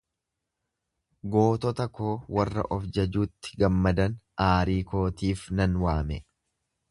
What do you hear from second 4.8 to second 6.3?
kootiif nan waame.